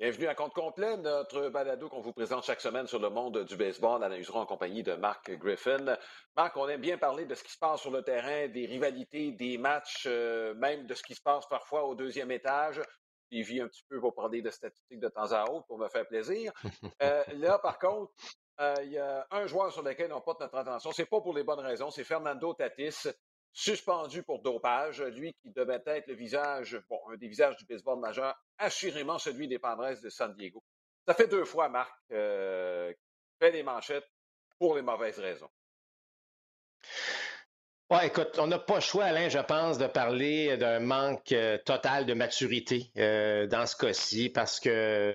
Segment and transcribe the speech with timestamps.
[0.00, 3.54] Bienvenue à compte complet, notre balado qu'on vous présente chaque semaine sur le monde du
[3.54, 4.02] baseball.
[4.02, 5.98] Analyserons en compagnie de Marc Griffin.
[6.34, 9.32] Marc, on aime bien parler de ce qui se passe sur le terrain, des rivalités,
[9.32, 12.80] des matchs, euh, même de ce qui se passe parfois au deuxième étage.
[13.30, 15.88] Il vit un petit peu pour parler de statistiques de temps à autre pour me
[15.90, 16.50] faire plaisir.
[17.02, 18.10] Euh, là, par contre,
[18.60, 20.92] euh, il y a un joueur sur lequel on porte notre attention.
[20.92, 21.90] C'est pas pour les bonnes raisons.
[21.90, 23.08] C'est Fernando Tatis
[23.52, 27.98] suspendu pour dopage, lui qui devait être le visage, bon, un des visages du baseball
[27.98, 30.62] majeur, assurément celui des Padres de San Diego.
[31.06, 32.92] Ça fait deux fois, Marc, euh,
[33.40, 34.08] fait des manchettes
[34.58, 35.50] pour les mauvaises raisons.
[37.90, 41.58] Ouais, écoute, on n'a pas le choix, Alain, je pense, de parler d'un manque euh,
[41.58, 45.12] total de maturité euh, dans ce cas-ci, parce que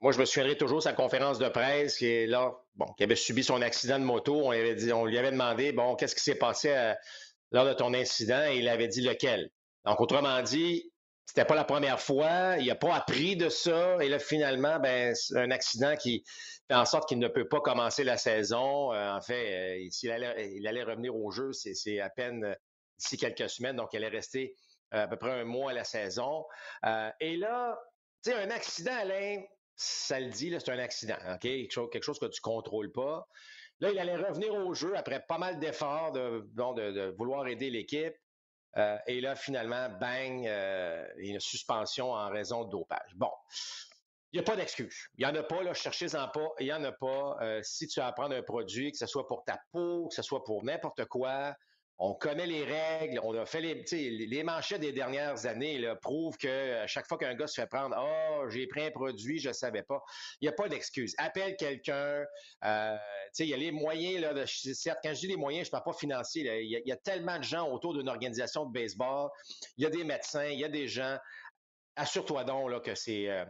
[0.00, 3.04] moi, je me souviendrai toujours de sa conférence de presse, qui est là, bon, qui
[3.04, 4.34] avait subi son accident de moto.
[4.34, 6.98] On, on lui avait demandé, bon, qu'est-ce qui s'est passé à,
[7.52, 9.50] lors de ton incident il avait dit lequel?
[9.84, 10.90] Donc, autrement dit,
[11.26, 15.14] c'était pas la première fois, il n'a pas appris de ça, et là, finalement, ben,
[15.14, 16.24] c'est un accident qui
[16.68, 18.92] fait en sorte qu'il ne peut pas commencer la saison.
[18.92, 22.54] Euh, en fait, euh, s'il allait, il allait revenir au jeu, c'est à peine euh,
[22.98, 24.54] d'ici quelques semaines, donc il allait rester
[24.92, 26.44] à peu près un mois à la saison.
[27.20, 27.76] et là,
[28.24, 29.42] tu sais, un accident, Alain,
[29.74, 31.40] ça le dit, c'est un accident, OK?
[31.40, 33.26] Quelque chose, quelque chose que tu ne contrôles pas.
[33.80, 38.14] Là, il allait revenir au jeu après pas mal d'efforts de, vouloir aider l'équipe.
[38.76, 43.14] Euh, et là, finalement, bang, euh, une suspension en raison de dopage.
[43.14, 43.30] Bon,
[44.32, 45.08] il n'y a pas d'excuse.
[45.16, 46.48] Il n'y en a pas, là, cherchez-en pas.
[46.60, 47.38] Il n'y en a pas.
[47.40, 50.14] Euh, si tu as à prendre un produit, que ce soit pour ta peau, que
[50.14, 51.54] ce soit pour n'importe quoi,
[51.98, 53.84] on connaît les règles, on a fait les,
[54.26, 57.96] les manchettes des dernières années là, prouvent que chaque fois qu'un gars se fait prendre,
[57.98, 60.02] oh, j'ai pris un produit, je ne savais pas.
[60.40, 61.14] Il n'y a pas d'excuse.
[61.16, 62.24] Appelle quelqu'un.
[62.64, 62.96] Euh,
[63.38, 65.94] il y a les moyens, là, certes, quand je dis les moyens, je parle pas
[65.94, 66.42] financier.
[66.62, 69.30] il, y a, tellement de gens autour d'une organisation de baseball.
[69.78, 71.16] Il y a des médecins, il y a des gens.
[71.96, 73.28] Assure-toi donc là, que c'est.
[73.30, 73.44] Euh,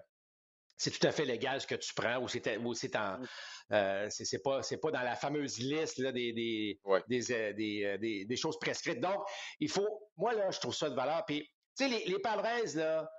[0.77, 3.27] c'est tout à fait légal ce que tu prends ou c'est en, mmh.
[3.73, 7.53] Euh, c'est pas c'est pas dans la fameuse liste là, des des, euh, euh,
[7.99, 9.01] des, des, choses prescrites.
[9.01, 9.21] Donc,
[9.59, 9.89] il faut.
[10.17, 11.25] Moi, là, je trouve ça de valeur.
[11.27, 11.43] Puis,
[11.77, 12.45] tu sais, les, les Padres,
[12.77, 13.11] là,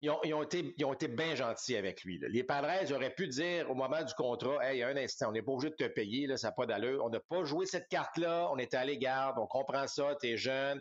[0.00, 2.18] ils ont, ils ont, été, ils ont été bien gentils avec lui.
[2.18, 2.28] Là.
[2.30, 5.52] Les Padres auraient pu dire au moment du contrat Hey, un instant, on n'est pas
[5.52, 7.04] obligé de te payer, là, ça n'a pas d'allure.
[7.04, 10.36] On n'a pas joué cette carte-là, on était à l'égard, on comprend ça, tu es
[10.38, 10.80] jeune,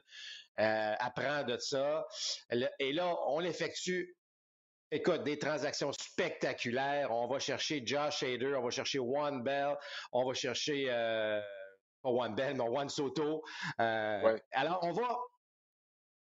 [0.59, 2.05] euh, apprends de ça.
[2.79, 4.15] Et là, on l'effectue
[4.91, 7.11] Écoute, des transactions spectaculaires.
[7.11, 9.75] On va chercher Josh Hader, on va chercher Juan Bell,
[10.11, 11.41] on va chercher euh,
[12.03, 13.43] pas Juan Bell, mais Juan Soto.
[13.79, 15.17] Euh, alors, on va.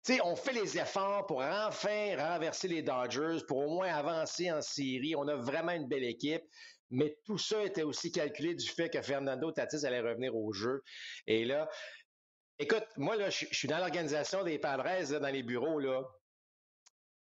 [0.05, 4.51] Tu sais, on fait les efforts pour enfin renverser les Dodgers, pour au moins avancer
[4.51, 5.15] en série.
[5.17, 6.43] On a vraiment une belle équipe.
[6.91, 10.83] Mais tout ça était aussi calculé du fait que Fernando Tatis allait revenir au jeu.
[11.27, 11.69] Et là,
[12.59, 16.03] écoute, moi, là, je, suis dans l'organisation des Padres, dans les bureaux, là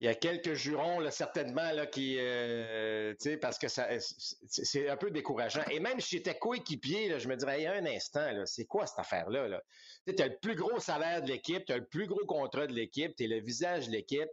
[0.00, 3.88] il y a quelques jurons, là, certainement, là, qui, euh, tu sais, parce que ça,
[4.46, 5.64] c'est un peu décourageant.
[5.70, 8.46] Et même si j'étais coéquipier, là, je me dirais, il y a un instant, là,
[8.46, 9.62] c'est quoi cette affaire-là, là?
[10.06, 12.72] Tu as le plus gros salaire de l'équipe, tu as le plus gros contrat de
[12.72, 14.30] l'équipe, tu es le visage de l'équipe.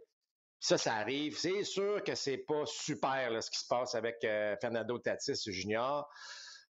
[0.60, 1.36] Ça, ça arrive.
[1.36, 5.42] C'est sûr que c'est pas super, là, ce qui se passe avec euh, Fernando Tatis
[5.46, 6.08] Junior.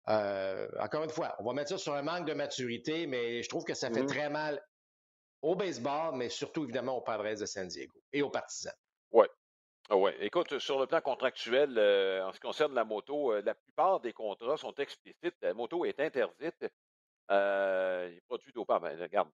[0.10, 3.50] Euh, encore une fois, on va mettre ça sur un manque de maturité, mais je
[3.50, 4.62] trouve que ça fait mmh très mal
[5.42, 8.74] au baseball, mais surtout évidemment aux Padres de San Diego et aux partisans.
[9.12, 9.28] Oui.
[9.90, 10.16] Ah ouais.
[10.22, 14.00] Écoute, sur le plan contractuel, euh, en ce qui concerne la moto, euh, la plupart
[14.00, 15.36] des contrats sont explicites.
[15.42, 16.66] La moto est interdite.
[17.30, 19.30] Euh, les produits dopants, ben, regarde,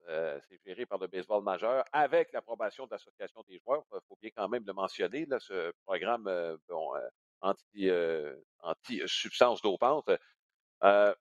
[0.49, 3.85] c'est géré par le baseball majeur avec l'approbation de l'Association des joueurs.
[3.93, 6.93] Il faut bien quand même le mentionner, ce programme bon,
[7.41, 7.91] anti,
[8.61, 10.11] anti-substance dopante.
[10.83, 11.15] Le,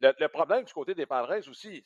[0.00, 1.84] le, problème du côté des Padres aussi,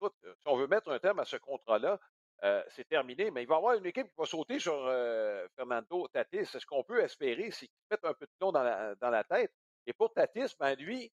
[0.00, 1.98] écoute, euh, si on veut mettre un terme à ce contrat-là,
[2.42, 5.46] euh, c'est terminé, mais il va y avoir une équipe qui va sauter sur euh,
[5.56, 6.46] Fernando Tatis.
[6.46, 9.52] Ce qu'on peut espérer, c'est qu'il mette un peu de plomb dans la, dans tête?
[9.86, 11.12] Et pour Tatis, ben lui,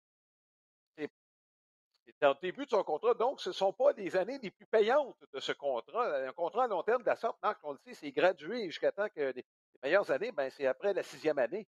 [0.97, 4.67] c'est au début de son contrat, donc ce ne sont pas les années les plus
[4.67, 6.17] payantes de ce contrat.
[6.19, 8.93] Un contrat à long terme de la sorte, Marc, on le sait, c'est gradué jusqu'à
[8.93, 9.45] temps que les,
[9.83, 11.67] meilleures années, ben, c'est après la sixième année.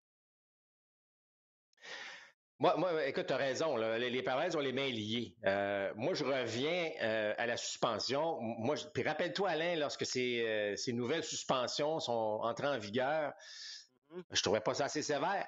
[2.60, 3.76] Moi, moi, écoute, tu as raison.
[3.76, 5.34] Les, les ont les mains liées.
[5.44, 8.38] Euh, moi, je reviens euh, à la suspension.
[8.40, 13.32] Moi, puis rappelle-toi, Alain, lorsque ces, euh, ces, nouvelles suspensions sont entrées en vigueur,
[14.12, 14.22] mm-hmm.
[14.30, 15.46] je trouvais pas ça assez sévère.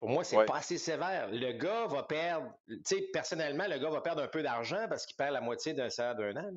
[0.00, 1.28] Pour moi, c'est pas assez sévère.
[1.30, 5.06] Le gars va perdre, tu sais, personnellement, le gars va perdre un peu d'argent parce
[5.06, 6.50] qu'il perd la moitié d'un salaire d'un an.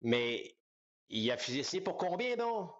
[0.00, 0.56] Mais
[1.10, 2.70] il a signé pour combien donc?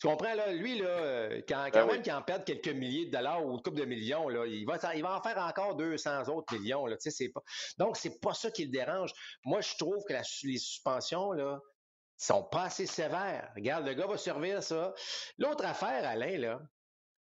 [0.00, 3.10] Tu comprends, là, lui, là, euh, quand, ben même qu'il en perde quelques milliers de
[3.10, 6.28] dollars ou une couple de millions, là, il, va, il va en faire encore 200
[6.28, 6.86] autres millions.
[6.86, 7.42] Là, c'est pas...
[7.78, 9.12] Donc, c'est pas ça qui le dérange.
[9.44, 11.60] Moi, je trouve que la, les suspensions, là,
[12.16, 13.50] sont pas assez sévères.
[13.56, 14.94] Regarde, le gars va servir ça.
[15.38, 16.60] L'autre affaire, Alain, là,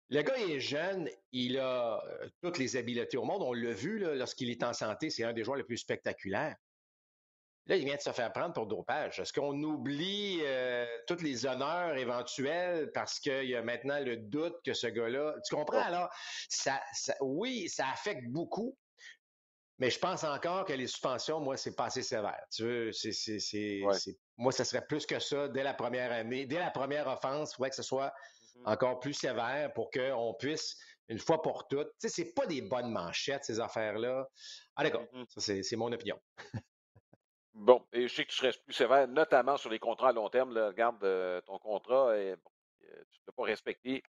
[0.09, 3.43] le gars est jeune, il a euh, toutes les habiletés au monde.
[3.43, 6.57] On l'a vu lorsqu'il est en santé, c'est un des joueurs les plus spectaculaires.
[7.67, 9.21] Là, il vient de se faire prendre pour dopage.
[9.21, 14.57] Est-ce qu'on oublie euh, tous les honneurs éventuels parce qu'il y a maintenant le doute
[14.65, 15.35] que ce gars-là.
[15.47, 16.09] Tu comprends alors?
[16.49, 16.81] Ça,
[17.21, 18.77] oui, ça affecte beaucoup,
[19.79, 22.41] mais je pense encore que les suspensions, moi, c'est pas assez sévère.
[22.53, 23.81] Tu veux, c'est,
[24.37, 26.47] moi, ça serait plus que ça dès la première année.
[26.47, 28.73] Dès la première offense, il faudrait que ce soit mm-hmm.
[28.73, 30.77] encore plus sévère pour qu'on puisse,
[31.09, 34.27] une fois pour toutes, tu sais, c'est pas des bonnes manchettes, ces affaires-là.
[34.77, 35.05] Ah, d'accord.
[35.15, 35.63] Mm-hmm.
[35.63, 36.19] c'est mon opinion.
[37.55, 40.29] Bon, et je sais que tu serais plus sévère, notamment sur les contrats à long
[40.29, 40.57] terme.
[40.57, 42.51] regarde, euh, ton contrat, et, bon,
[42.85, 44.03] euh, tu ne l'as pas respecté.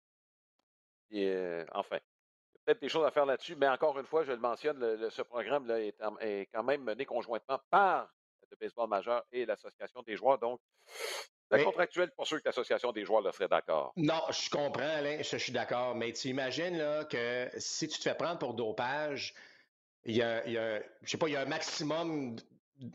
[1.09, 4.05] Et, euh, enfin, il y a peut-être des choses à faire là-dessus, mais encore une
[4.05, 8.13] fois, je le mentionne, ce programme là est, est, quand même mené conjointement par
[8.49, 10.37] le baseball majeur et l'Association des joueurs.
[10.37, 10.59] Donc,
[11.49, 13.91] la contractuelle, pour sûr que l'Association des joueurs le serait d'accord.
[13.97, 18.03] Non, je comprends, Alain, je, suis d'accord, mais tu imagines là, que si tu te
[18.03, 19.33] fais prendre pour dopage,
[20.05, 22.37] il y a, il y a je sais pas, il y a un maximum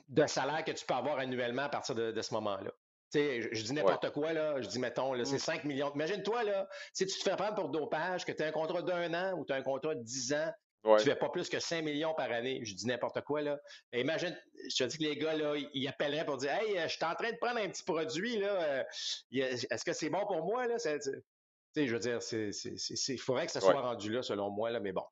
[0.09, 2.71] de salaire que tu peux avoir annuellement à partir de, ce moment-là.
[3.15, 4.61] Je, je dis n'importe quoi, là.
[4.61, 5.69] Je dis, mettons, là, c'est 5 mm.
[5.69, 5.93] millions.
[5.95, 9.15] Imagine-toi, là, si tu te fais prendre pour dopage, que tu as un contrat d'un
[9.15, 10.53] an ou tu as un contrat de 10 ans,
[10.85, 12.61] tu ne fais pas plus que 5 millions par année.
[12.65, 13.59] Je dis n'importe quoi, là.
[13.93, 14.37] imagine,
[14.69, 17.15] je te dis que les gars, là, ils appelleraient pour dire, hey, je suis en
[17.15, 18.63] train de prendre un petit produit, là.
[18.63, 18.85] Euh,
[19.33, 20.77] est-ce que c'est bon pour moi, là?
[20.79, 25.05] je veux dire, il faudrait que ça soit rendu là, selon moi, là, mais bon.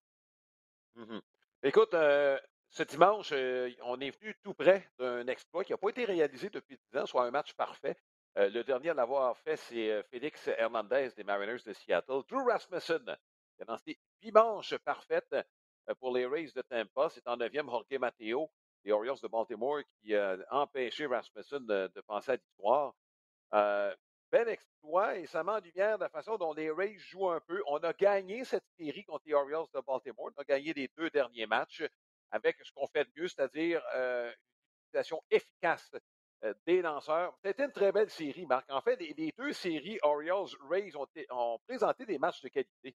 [0.97, 1.21] Mm-hmm.
[1.65, 2.39] Écoute, euh,
[2.75, 6.51] ce dimanche, euh, on est venu tout près d'un exploit qui n'a pas été réalisé
[6.51, 7.97] depuis 10 ans, soit un match parfait.
[8.37, 12.23] Euh, le dernier à l'avoir fait, c'est euh, Félix Hernandez des Mariners de Seattle.
[12.29, 13.17] Drew Rasmussen
[13.57, 15.37] qui a lancé huit manches parfaites
[16.01, 17.11] pour les Rays de Tampa.
[17.11, 18.51] C'est en neuvième Jorge Mateo
[18.85, 22.95] des Orioles de Baltimore qui a empêché Rasmussen de, penser à l'histoire.
[24.33, 27.63] bel exploit et ça met en lumière la façon dont les Rays jouent un peu.
[27.69, 30.31] On a gagné cette série contre les Orioles de Baltimore.
[30.37, 31.85] On a gagné les deux derniers matchs
[32.31, 35.91] avec ce qu'on fait de mieux, c'est-à-dire euh, une utilisation efficace
[36.45, 37.37] euh, des lanceurs.
[37.45, 38.71] C'était une très belle série, Marc.
[38.71, 40.93] En fait, les, deux séries Orioles-Rays
[41.31, 42.97] ont, présenté des matchs de qualité.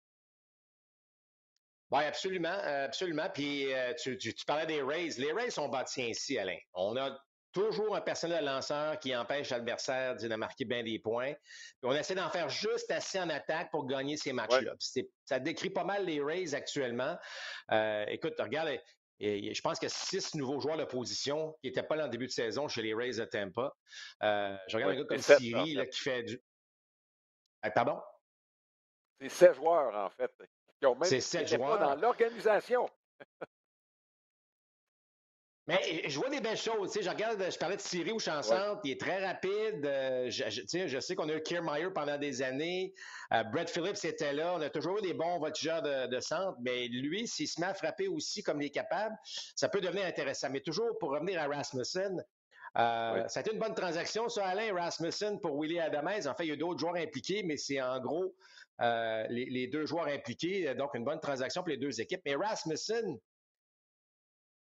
[1.91, 3.29] Oui, absolument, absolument.
[3.33, 4.17] Puis euh, tu,
[4.47, 5.11] parlais des Rays.
[5.17, 6.57] Les Rays sont bâtis ainsi, Alain.
[6.73, 7.17] On a
[7.51, 11.33] toujours un personnel de lanceur qui empêche l'adversaire de marquer bien des points.
[11.83, 14.73] on essaie d'en faire juste assez en attaque pour gagner ces matchs-là.
[15.23, 17.17] Ça décrit pas mal les Rays actuellement.
[18.07, 18.77] écoute, regarde,
[19.19, 22.05] et je pense qu'il y a six nouveaux joueurs de position qui n'étaient pas là
[22.05, 23.73] en début de saison chez les Rays de Tampa.
[24.23, 26.41] Euh, je regarde un gars comme Siri qui fait du.
[27.61, 28.01] Ah, pardon?
[29.19, 30.31] C'est sept joueurs, en fait.
[31.03, 31.79] C'est sept joueurs.
[31.79, 32.89] dans l'organisation.
[35.67, 36.91] Mais je vois des belles choses.
[36.91, 39.83] Tu sais, je regarde, je parlais de Siri ou Chansante, il est très rapide.
[39.83, 42.93] Euh, je, je, je, sais qu'on a eu Kiermaier pendant des années.
[43.33, 44.53] Euh, Brett Phillips était là.
[44.55, 46.55] On a toujours eu des bons voltigeurs de, de centre.
[46.61, 49.15] Mais lui, s'il se met à frapper aussi comme il est capable,
[49.55, 50.49] ça peut devenir intéressant.
[50.51, 52.23] Mais toujours pour revenir à Rasmussen,
[52.77, 56.27] euh, ça a été une bonne transaction, ça, Alain Rasmussen pour Willie Adamez.
[56.27, 58.35] En fait, il y a d'autres joueurs impliqués, mais c'est en gros
[58.81, 60.75] euh, les, les, deux joueurs impliqués.
[60.75, 62.21] Donc, une bonne transaction pour les deux équipes.
[62.25, 63.17] Mais Rasmussen,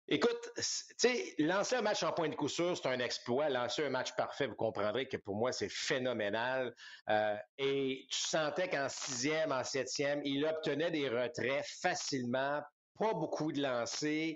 [0.06, 0.62] Écoute, tu
[0.98, 3.48] sais, lancer un match en point de coup sûr, c'est un exploit.
[3.48, 6.74] Lancer un match parfait, vous comprendrez que pour moi, c'est phénoménal.
[7.08, 12.60] Euh, et tu sentais qu'en sixième, en septième, il obtenait des retraits facilement,
[12.98, 14.34] pas beaucoup de lancers.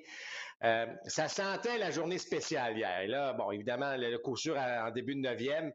[0.65, 3.01] Euh, ça sentait la journée spéciale hier.
[3.01, 5.71] Et là, bon, évidemment, le, coup sûr en début de neuvième,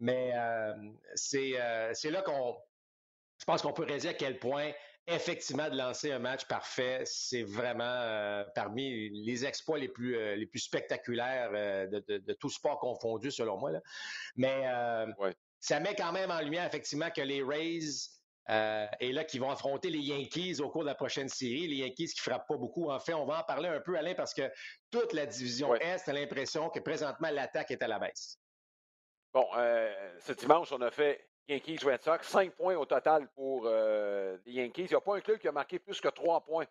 [0.00, 0.74] mais euh,
[1.14, 2.56] c'est là qu'on,
[3.38, 4.72] je pense qu'on peut réaliser à quel point
[5.06, 10.34] effectivement, de lancer un match parfait, c'est vraiment euh, parmi les exploits les plus, euh,
[10.34, 13.70] les plus spectaculaires euh, de, de, de, tout sport confondu, selon moi.
[13.70, 13.80] Là.
[14.34, 14.64] Mais
[15.60, 18.10] ça met quand même en lumière, effectivement, que les Rays,
[19.00, 21.66] et là, qui vont affronter les Yankees au cours de la prochaine série.
[21.66, 22.90] Les Yankees qui frappent pas beaucoup.
[22.90, 24.50] En fait, on va en parler un peu, Alain, parce que
[24.90, 28.38] toute la division Est a l'impression que présentement, l'attaque est à la baisse.
[29.32, 29.46] Bon,
[30.20, 32.26] ce dimanche, on a fait Yankees Red Sox.
[32.26, 34.84] Cinq points au total pour euh, les Yankees.
[34.84, 36.66] Il n'y a pas un club qui a marqué plus que trois points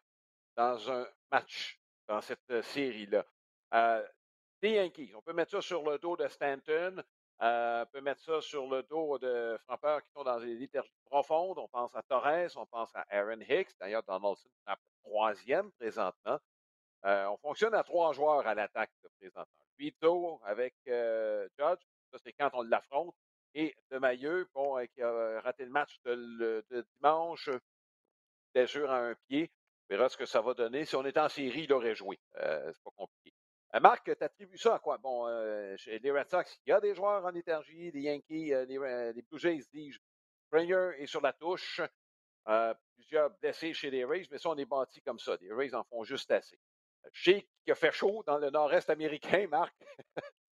[0.55, 3.25] dans un match dans cette euh, série-là.
[3.74, 4.05] Euh,
[4.62, 7.03] les Yankees, on peut mettre ça sur le dos de Stanton.
[7.39, 11.58] on peut mettre ça sur le dos de frappeurs qui sont dans des liturgies profondes.
[11.60, 13.77] On pense à Torres, on pense à Aaron Hicks.
[13.79, 16.39] D'ailleurs, Donaldson est troisième présentement.
[17.03, 19.65] on fonctionne à trois joueurs à l'attaque présentement.
[19.77, 23.15] Vito avec Judge, ça c'est quand on l'affronte.
[23.57, 27.50] Et de Mailleux, bon, euh, qui a raté le match de, dimanche,
[28.53, 29.50] blessure à un pied.
[29.89, 30.83] On verra ce que ça va donner.
[30.83, 32.19] Si on est en série, il aurait joué.
[32.35, 33.33] Euh, c'est pas compliqué.
[33.74, 34.97] Euh, Marc, tu attribues ça à quoi?
[34.97, 35.25] Bon,
[35.77, 39.39] chez les Red Sox, il y a des joueurs en énergie, les Yankees, les, Blue
[39.39, 40.00] Jays, dis-je.
[40.53, 41.81] Est sur la touche.
[42.95, 45.38] plusieurs blessés chez les Rays, mais ça, on est bâti comme ça.
[45.39, 46.59] Les Rays en font juste assez.
[47.13, 49.74] Je sais qu'il a fait chaud dans le nord-est américain, Marc.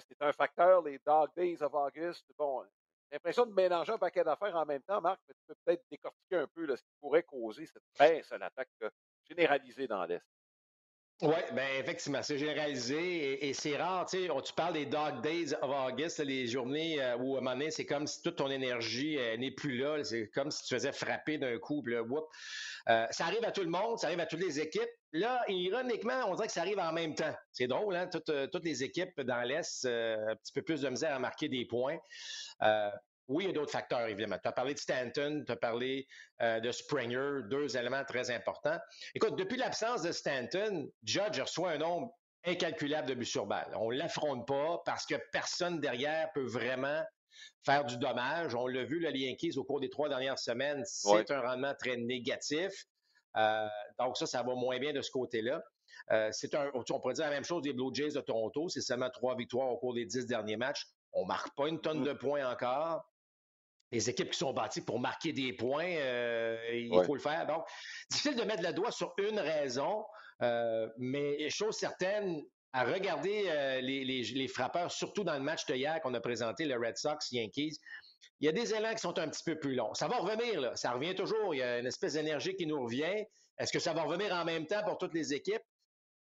[0.00, 2.24] c'est un facteur, les Dog Days of August.
[2.36, 2.62] Bon,
[3.10, 5.84] j'ai l'impression de mélanger un paquet d'affaires en même temps, Marc, mais tu peux peut-être
[5.90, 8.70] décortiquer un peu ce qui pourrait causer cette baisse à l'attaque
[9.28, 10.22] généralisée dans l'Est.
[11.20, 14.06] Oui, bien effectivement, c'est généralisé et, c'est rare.
[14.06, 17.72] Tu parles des Dog Days of August, les journées euh, où à un moment donné,
[17.72, 20.04] c'est comme si toute ton énergie euh, n'est plus là.
[20.04, 22.04] C'est comme si tu faisais frapper d'un coup, là,
[22.88, 24.88] euh, ça arrive à tout le monde, ça arrive à toutes les équipes.
[25.12, 27.34] Là, ironiquement, on dirait que ça arrive en même temps.
[27.52, 28.08] C'est drôle, hein?
[28.12, 31.64] Toutes, toutes les équipes dans l'Est, un petit peu plus de misère à marquer des
[31.64, 31.98] points.
[33.28, 34.38] Oui, il y a d'autres facteurs, évidemment.
[34.42, 36.06] Tu as parlé de Stanton, tu as parlé
[36.40, 38.78] euh, de Springer, deux éléments très importants.
[39.14, 42.10] Écoute, depuis l'absence de Stanton, Judge reçoit un nombre
[42.44, 43.70] incalculable de buts sur balle.
[43.76, 47.02] On ne l'affronte pas parce que personne derrière peut vraiment
[47.66, 48.54] faire du dommage.
[48.54, 51.98] On l'a vu, le Yankees, au cours des trois dernières semaines, c'est un rendement très
[51.98, 52.72] négatif.
[53.38, 53.68] Euh,
[53.98, 55.62] donc ça, ça va moins bien de ce côté-là.
[56.10, 58.68] Euh, c'est un, on pourrait dire la même chose des Blue Jays de Toronto.
[58.68, 60.86] C'est seulement trois victoires au cours des dix derniers matchs.
[61.12, 62.04] On ne marque pas une tonne mm.
[62.04, 63.04] de points encore
[63.90, 67.46] les équipes qui sont bâties pour marquer des points, euh, il faut le faire.
[67.46, 67.64] Donc,
[68.10, 70.04] difficile de mettre le doigt sur une raison,
[70.98, 72.42] mais chose certaine,
[72.72, 76.76] à regarder euh, les, frappeurs, surtout dans le match de hier qu'on a présenté, le
[76.76, 77.78] Red Sox, Yankees,
[78.40, 79.94] il y a des élans qui sont un petit peu plus longs.
[79.94, 80.76] Ça va revenir, là.
[80.76, 81.54] Ça revient toujours.
[81.54, 83.24] Il y a une espèce d'énergie qui nous revient.
[83.58, 85.62] Est-ce que ça va revenir en même temps pour toutes les équipes?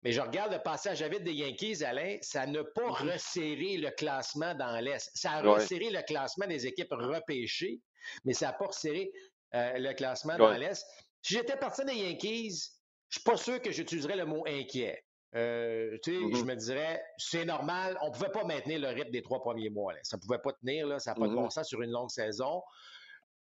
[0.03, 3.11] Mais je regarde le passage à vide des Yankees, Alain, ça n'a pas mm-hmm.
[3.11, 5.11] resserré le classement dans l'Est.
[5.13, 7.79] Ça a resserré le classement des équipes repêchées,
[8.25, 9.11] mais ça n'a pas resserré
[9.53, 10.85] euh, le classement dans l'Est.
[11.21, 12.71] Si j'étais parti des Yankees,
[13.09, 15.03] je suis pas sûr que j'utiliserais le mot inquiet.
[15.35, 16.45] Euh, tu sais, Je mm-hmm.
[16.45, 19.93] me dirais, c'est normal, on ne pouvait pas maintenir le rythme des trois premiers mois.
[20.03, 21.51] Ça ne pouvait pas tenir, là, ça n'a pas de bon mm-hmm.
[21.51, 22.61] sens sur une longue saison.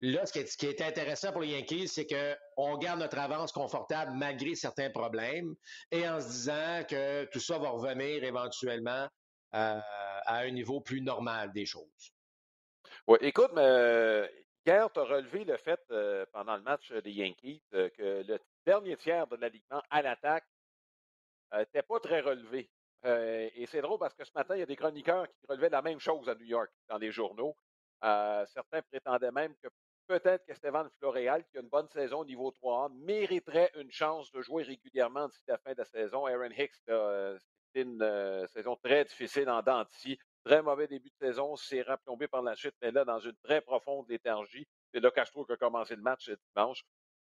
[0.01, 4.53] Là, ce qui, est, intéressant pour les Yankees, c'est qu'on garde notre avance confortable malgré
[4.53, 5.55] certains problèmes
[5.91, 9.07] et en se disant que tout ça va revenir éventuellement
[9.55, 9.79] euh,
[10.25, 12.13] à un niveau plus normal des choses.
[13.07, 14.29] Oui, écoute, mais
[14.67, 18.97] hier, tu as relevé le fait euh, pendant le match des Yankees que le dernier
[18.97, 20.45] tiers de l'alignement à l'attaque
[21.53, 22.69] n'était pas très relevé.
[23.05, 25.81] et c'est drôle parce que ce matin, il y a des chroniqueurs qui relevaient la
[25.81, 27.55] même chose à New York dans les journaux.
[28.01, 29.67] certains prétendaient même que
[30.07, 34.31] peut-être que Stéphane Floréal, qui a une bonne saison au niveau 3A, mériterait une chance
[34.31, 36.25] de jouer régulièrement d'ici la fin de la saison.
[36.25, 40.17] Aaron Hicks, euh, c'était une euh, saison très difficile en denti.
[40.43, 43.59] Très mauvais début de saison, s'est replombé par la chute, mais là, dans une très
[43.61, 44.65] profonde léthargie.
[44.93, 46.85] C'est là Castro qui a commencé le match dimanche.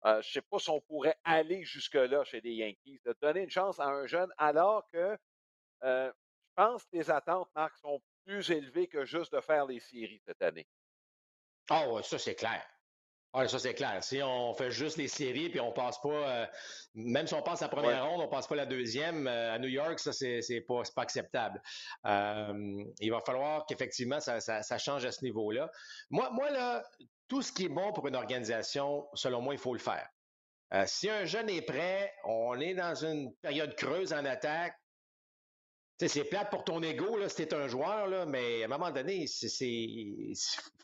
[0.06, 3.42] Euh, je ne sais pas si on pourrait aller jusque-là chez les Yankees, de donner
[3.42, 5.16] une chance à un jeune, alors que
[5.82, 6.12] je
[6.56, 10.40] pense que les attentes, Marc, sont plus élevées que juste de faire les séries cette
[10.42, 10.66] année.
[11.70, 12.62] Ah oh, ça c'est clair.
[13.36, 14.02] Ah, ça c'est clair.
[14.04, 16.46] Si on fait juste les séries puis on passe pas, euh,
[16.94, 19.68] même si on passe la première ronde, on passe pas la deuxième euh, à New
[19.68, 21.60] York, ça c'est c'est pas pas acceptable.
[22.06, 25.68] Euh, il va falloir qu'effectivement ça, ça, change à ce niveau-là.
[26.10, 26.84] Moi moi là,
[27.28, 30.08] tout ce qui est bon pour une organisation, selon moi, il faut le faire.
[30.86, 34.76] si un jeune est prêt, on est dans une période creuse en attaque,
[35.98, 38.90] c'est plate pour ton ego là, si t'es un joueur, là, mais à un moment
[38.90, 40.34] donné, il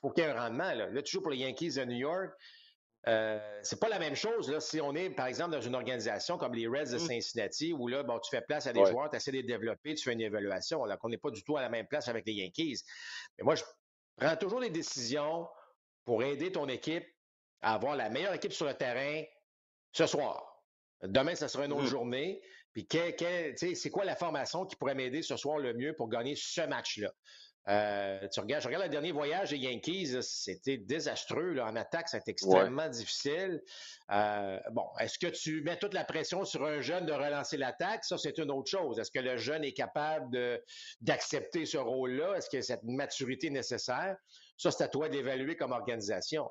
[0.01, 0.73] faut qu'il y ait un rendement.
[0.73, 0.87] Là.
[0.87, 2.31] là, tu joues pour les Yankees de New York.
[3.09, 6.37] Euh, c'est pas la même chose là, si on est, par exemple, dans une organisation
[6.37, 6.99] comme les Reds de mmh.
[6.99, 9.95] Cincinnati, où là, bon, tu fais place à des joueurs, tu essaies de les développer,
[9.95, 10.85] tu fais une évaluation.
[10.85, 12.83] Là, qu'on n'est pas du tout à la même place avec les Yankees.
[13.39, 13.65] Mais moi, je
[14.17, 15.49] prends toujours des décisions
[16.05, 17.07] pour aider ton équipe
[17.63, 19.23] à avoir la meilleure équipe sur le terrain
[19.93, 20.65] ce soir.
[21.03, 21.87] Demain, ça sera une autre mmh.
[21.87, 22.43] journée.
[22.73, 26.61] Puis c'est quoi la formation qui pourrait m'aider ce soir le mieux pour gagner ce
[26.63, 27.13] match-là?
[27.69, 31.53] Euh, tu regardes, je regarde le dernier voyage des Yankees, c'était désastreux.
[31.53, 33.63] Là, en attaque, c'était extrêmement difficile.
[34.11, 38.05] Euh, bon, est-ce que tu mets toute la pression sur un jeune de relancer l'attaque?
[38.05, 38.99] Ça, c'est une autre chose.
[38.99, 40.61] Est-ce que le jeune est capable
[41.01, 42.37] d'accepter ce rôle-là?
[42.37, 44.17] Est-ce que cette maturité nécessaire?
[44.57, 46.51] Ça, c'est à toi d'évaluer comme organisation.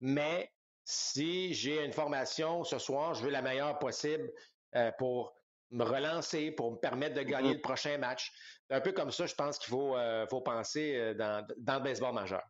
[0.00, 0.50] Mais
[0.84, 4.30] si j'ai une formation ce soir, je veux la meilleure possible
[4.76, 5.34] euh, pour
[5.70, 7.54] me relancer pour me permettre de gagner mm-hmm.
[7.54, 8.32] le prochain match.
[8.68, 11.74] C'est un peu comme ça, je pense qu'il faut, euh, faut penser euh, dans, dans,
[11.74, 12.42] le baseball majeur.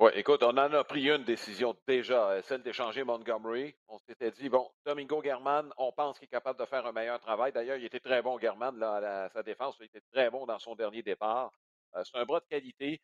[0.00, 3.74] Oui, écoute, on en a pris une décision déjà, euh, celle d'échanger Montgomery.
[3.88, 7.18] On s'était dit, bon, Domingo German, on pense qu'il est capable de faire un meilleur
[7.18, 7.52] travail.
[7.52, 9.76] D'ailleurs, il était très bon, German, là, à sa défense.
[9.80, 11.50] Il était très bon dans son dernier départ.
[12.04, 13.00] c'est un bras de qualité,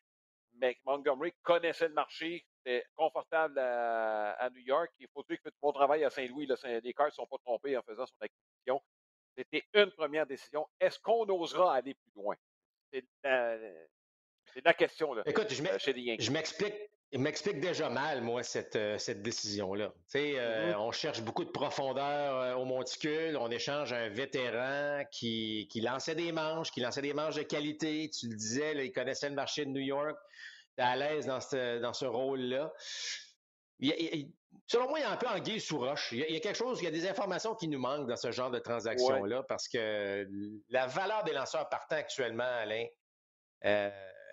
[0.57, 4.91] mais Montgomery connaissait le marché, c'était confortable à, New York.
[4.99, 6.47] Il faut dire qu'il fait du bon travail à Saint-Louis.
[6.83, 8.81] Les Cards ne sont pas trompés en faisant son acquisition.
[9.37, 10.67] C'était une première décision.
[10.79, 12.35] Est-ce qu'on osera aller plus loin?
[12.91, 16.73] C'est la, question là, Écoute, je euh, m'explique.
[17.11, 19.93] Il m'explique déjà mal, moi, cette, euh, cette décision-là.
[20.15, 20.77] Euh, mm-hmm.
[20.77, 23.37] On cherche beaucoup de profondeur euh, au monticule.
[23.37, 28.09] On échange un vétéran qui, qui, lançait des manches, qui lançait des manches de qualité.
[28.09, 30.17] Tu le disais, il connaissait le marché de New York.
[30.77, 32.73] Il à l'aise dans ce, dans ce rôle-là.
[34.67, 36.11] selon moi, il y a un peu anguille sous roche.
[36.11, 38.31] Il y, a, quelque chose, il y a des informations qui nous manquent dans ce
[38.31, 40.27] genre de transaction-là parce que
[40.69, 42.87] la valeur des lanceurs partant actuellement, Alain,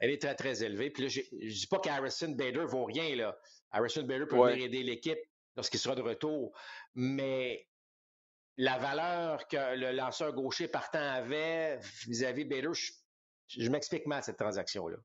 [0.03, 0.91] elle est très, très élevée.
[0.91, 3.39] Puis là, je ne dis pas qu'Harrison Bader vaut rien, là.
[3.71, 5.21] Harrison Bader peut venir aider l'équipe
[5.55, 6.53] lorsqu'il sera de retour.
[6.97, 7.69] Mais
[8.57, 11.79] la valeur que le lanceur gaucher partant avait
[12.09, 12.73] vis-à-vis Bader,
[13.47, 14.97] je, m'explique mal cette transaction-là.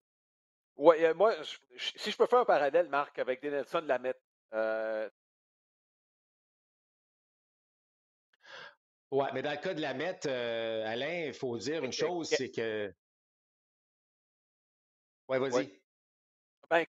[0.77, 1.35] Oui, euh, moi,
[1.77, 4.19] si je peux faire un parallèle, Marc, avec Denelson Lamette.
[4.55, 5.07] Euh...
[9.11, 12.49] Oui, mais dans le cas de Lamette, euh, Alain, il faut dire une chose, c'est
[12.49, 12.91] que
[15.27, 15.51] Ouais, vas-y.
[16.69, 16.85] Ben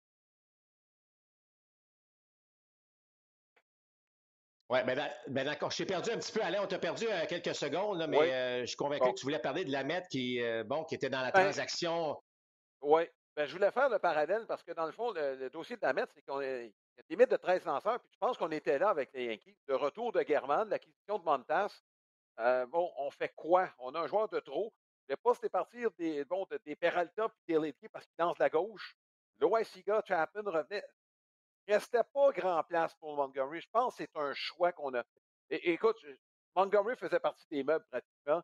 [4.69, 5.71] Oui, ben, ben, d'accord.
[5.71, 6.61] Je t'ai perdu un petit peu, Alain.
[6.61, 9.63] On t'a perdu euh, quelques secondes, mais euh, je suis convaincu que tu voulais parler
[9.63, 12.21] de la MET qui, euh, bon, qui était dans la ben transaction.
[12.81, 13.03] Oui.
[13.35, 15.93] Ben, je voulais faire le parallèle parce que dans le fond, le, dossier de la
[15.93, 18.35] MET, c'est qu'on est, il y a des mythes de 13 lanceurs, puis je pense
[18.37, 19.55] qu'on était là avec les Yankees.
[19.67, 21.81] Le retour de German, l'acquisition de Montas.
[22.67, 23.69] bon, on fait quoi?
[23.79, 24.73] On a un joueur de trop.
[25.09, 28.49] Le poste est partir des, bon, des Peralta et des Lettier parce qu'il lance la
[28.49, 28.97] gauche.
[29.39, 30.83] Loisiga, Chapman revenait.
[31.67, 33.61] Restait pas grand place pour Montgomery.
[33.61, 35.03] Je pense que c'est un choix qu'on a.
[35.49, 35.97] Et, écoute,
[36.55, 38.41] Montgomery faisait partie des meubles pratiquement.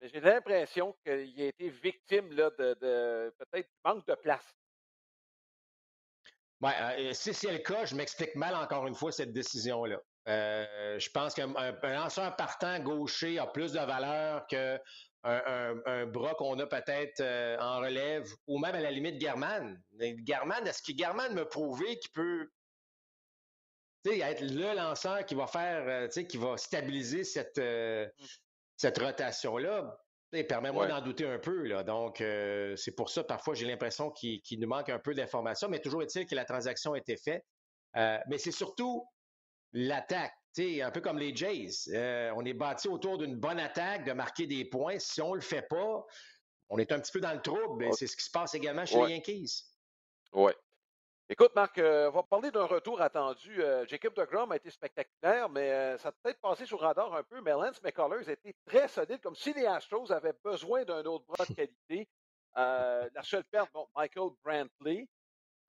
[0.00, 4.54] Mais j'ai l'impression qu'il a été victime là, de, de peut-être manque de place.
[6.60, 9.98] Ouais, euh, si c'est le cas, je m'explique mal encore une fois cette décision-là.
[10.28, 11.52] Euh, je pense qu'un
[11.82, 14.78] lanceur partant gaucher a plus de valeur qu'un
[15.24, 19.80] un, bras qu'on a peut-être euh, en relève, ou même à la limite German.
[20.26, 22.48] German, est-ce que German me prouvé qu'il peut
[24.04, 28.24] être le lanceur qui va faire, euh, qui va stabiliser cette, euh, mm.
[28.76, 29.96] cette rotation-là?
[30.48, 31.64] Permets-moi d'en douter un peu.
[31.64, 31.82] Là.
[31.82, 32.24] Donc,
[32.76, 36.24] c'est pour ça, parfois, j'ai l'impression qu'il nous manque un peu d'informations, mais toujours est-il
[36.24, 37.44] que la transaction a été faite.
[37.94, 39.06] mais c'est surtout
[39.74, 41.88] l'attaque un peu comme les Jays.
[41.92, 44.98] Euh, on est bâti autour d'une bonne attaque, de marquer des points.
[44.98, 46.04] Si on ne le fait pas,
[46.68, 47.92] on est un petit peu dans le trouble.
[47.94, 49.64] C'est ce qui se passe également chez les Yankees.
[50.32, 50.52] Oui.
[51.28, 53.62] Écoute, Marc, euh, on va parler d'un retour attendu.
[53.62, 57.22] Euh, Jacob de Grom a été spectaculaire, mais ça a peut-être passé sur radar un
[57.22, 57.40] peu.
[57.40, 61.24] Mais Lance McCullers a été très solide, comme si les Astros avaient besoin d'un autre
[61.26, 62.08] bras de qualité.
[62.54, 65.08] la seule perte, bon, Michael Brantley.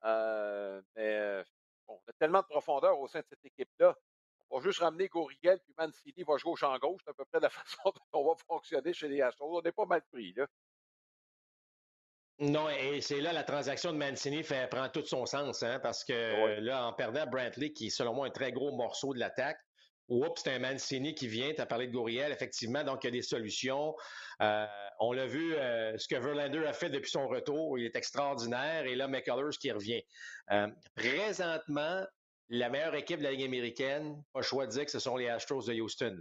[0.02, 1.42] mais
[1.86, 3.96] bon, on a tellement de profondeur au sein de cette équipe-là.
[4.50, 7.00] On va juste ramener Goriel, puis Mancini va jouer au champ gauche.
[7.04, 9.58] C'est à peu près la façon dont on va fonctionner chez les Astros.
[9.58, 10.46] On n'est pas mal pris, là.
[12.40, 16.02] Non, et c'est là la transaction de Mancini fait, prend tout son sens, hein, parce
[16.02, 19.58] que là, en perdant Brantley, qui est selon moi un très gros morceau de l'attaque,
[20.08, 23.08] oups, c'est un Mancini qui vient, tu as parlé de Goriel, effectivement, donc il y
[23.08, 23.94] a des solutions.
[24.42, 24.66] Euh,
[24.98, 28.84] on l'a vu, euh, ce que Verlander a fait depuis son retour, il est extraordinaire,
[28.84, 30.02] et là, McCullers qui revient.
[30.50, 32.04] Euh, présentement,
[32.48, 35.16] la meilleure équipe de la Ligue américaine, pas le choix de dire que ce sont
[35.16, 36.20] les Astros de Houston.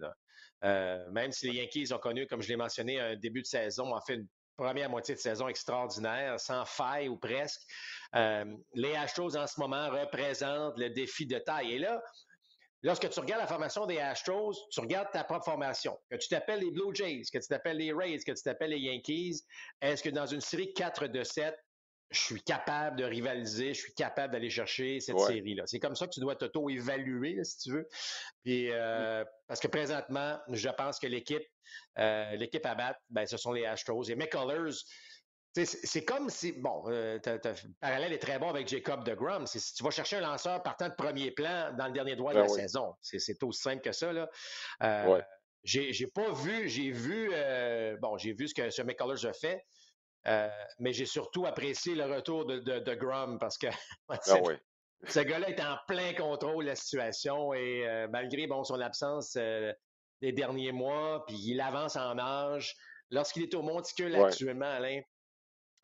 [0.63, 3.93] Euh, même si les Yankees ont connu, comme je l'ai mentionné, un début de saison,
[3.93, 7.61] en fait une première moitié de saison extraordinaire, sans faille ou presque.
[8.15, 11.73] Euh, les Astros en ce moment représentent le défi de taille.
[11.73, 12.01] Et là,
[12.83, 15.97] lorsque tu regardes la formation des Astros, tu regardes ta propre formation.
[16.09, 18.79] Que tu t'appelles les Blue Jays, que tu t'appelles les Rays, que tu t'appelles les
[18.79, 19.41] Yankees,
[19.81, 21.55] est-ce que dans une série 4 de 7,
[22.13, 25.63] je suis capable de rivaliser, je suis capable d'aller chercher cette série-là.
[25.65, 27.89] C'est comme ça que tu dois t'auto-évaluer, si tu veux.
[28.43, 31.43] Puis, euh, Parce que présentement, je pense que l'équipe
[31.97, 34.03] euh, l'équipe à battre, ben, ce sont les Astros.
[34.03, 34.73] Et McCullers,
[35.55, 39.47] c'est comme si, bon, euh, le parallèle est très bon avec Jacob de Grum.
[39.47, 42.39] Si tu vas chercher un lanceur partant de premier plan dans le dernier droit de
[42.39, 44.13] ben la saison, c'est aussi simple que ça.
[44.13, 44.29] Là.
[45.63, 47.31] J'ai pas vu, j'ai vu,
[48.01, 49.63] bon, j'ai vu ce que ce McCullers a fait.
[50.27, 53.67] Euh, mais j'ai surtout apprécié le retour de, de, Grum parce que
[54.07, 54.17] ah
[55.05, 59.35] ce gars-là est en plein contrôle de la situation et euh, malgré bon, son absence
[59.35, 59.73] euh,
[60.21, 62.73] des derniers mois, puis il avance en âge.
[63.11, 65.01] Lorsqu'il est au monticule actuellement, Alain,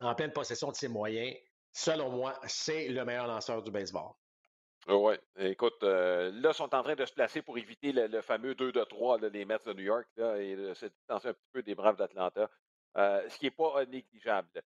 [0.00, 1.36] en pleine possession de ses moyens,
[1.72, 4.12] selon moi, c'est le meilleur lanceur du baseball.
[4.88, 8.54] Ah oui, écoute, là, ils sont en train de se placer pour éviter le, fameux
[8.54, 11.50] 2 de 3 des Mets de New York là, et de se distancer un petit
[11.52, 12.48] peu des Braves d'Atlanta.
[12.96, 14.62] Euh, ce qui n'est pas négligeable.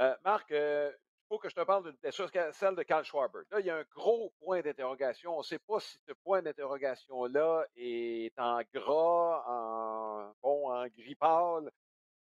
[0.00, 3.40] Euh, Marc, euh, il faut que je te parle d'une blessure, celle de Carl Schwarber.
[3.50, 5.34] Là, il y a un gros point d'interrogation.
[5.34, 11.16] On ne sait pas si ce point d'interrogation-là est en gras, en, bon, en gris
[11.16, 11.70] pâle.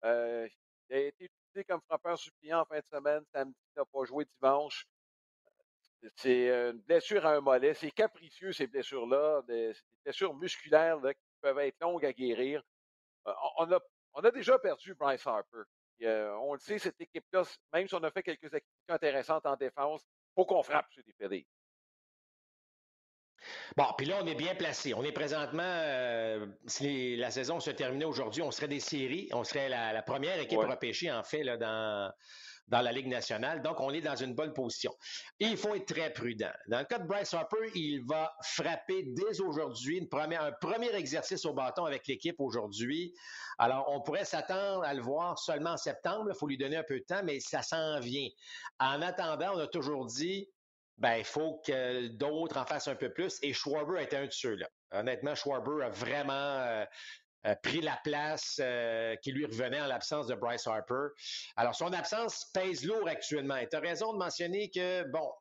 [0.04, 3.24] il a été utilisé comme frappeur suppliant en fin de semaine.
[3.34, 4.88] Samedi, il n'a pas joué dimanche.
[6.16, 7.74] c'est une blessure à un mollet.
[7.74, 9.42] C'est capricieux, ces blessures-là.
[9.48, 9.74] Des,
[10.06, 12.64] blessures musculaires qui peuvent être longues à guérir.
[13.26, 13.80] on, a,
[14.14, 15.64] on a déjà perdu Bryce Harper.
[16.02, 17.44] on le sait, cette équipe-là,
[17.74, 21.04] même si on a fait quelques activités intéressantes en défense, il faut qu'on frappe sur
[21.04, 21.48] des pédés.
[23.76, 24.94] Bon, puis là, on est bien placé.
[24.94, 29.30] On est présentement, euh, si la saison se terminait aujourd'hui, on serait des séries.
[29.34, 32.12] On serait la, première équipe repêchée, en fait, là, dans,
[32.68, 33.62] dans la Ligue nationale.
[33.62, 34.94] Donc, on est dans une bonne position.
[35.40, 36.52] Et il faut être très prudent.
[36.68, 41.54] Dans le cas de Bryce Harper, il va frapper dès aujourd'hui un premier exercice au
[41.54, 43.14] bâton avec l'équipe aujourd'hui.
[43.58, 46.30] Alors, on pourrait s'attendre à le voir seulement en septembre.
[46.30, 48.28] Il faut lui donner un peu de temps, mais ça s'en vient.
[48.80, 50.50] En attendant, on a toujours dit
[50.98, 53.40] ben, il faut que d'autres en fassent un peu plus.
[53.42, 54.68] Et Schwarber était un de ceux-là.
[54.92, 56.86] Honnêtement, Schwarber a vraiment euh,
[57.46, 61.08] euh, pris la place euh, qui lui revenait en l'absence de Bryce Harper.
[61.56, 63.58] Alors, son absence pèse lourd actuellement.
[63.58, 65.32] Et tu as raison de mentionner que, bon,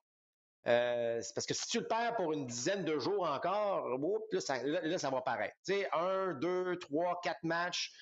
[0.64, 3.88] c'est parce que si tu le perds pour une dizaine de jours encore,
[4.32, 5.56] là, ça, là, ça va paraître.
[5.64, 7.92] Tu sais, un, deux, trois, quatre matchs,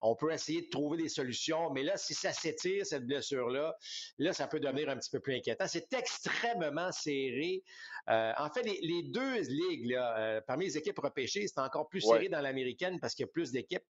[0.00, 3.74] on peut essayer de trouver des solutions, mais là, si ça s'étire, cette blessure-là,
[4.18, 5.66] là, ça peut devenir un petit peu plus inquiétant.
[5.66, 7.62] C'est extrêmement serré.
[8.08, 12.00] Euh, en fait, les, deux ligues, là, euh, parmi les équipes repêchées, c'est encore plus
[12.00, 13.84] serré dans l'américaine parce qu'il y a plus d'équipes.